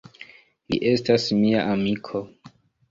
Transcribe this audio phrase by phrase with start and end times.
[0.75, 2.25] Li estas mia amiko.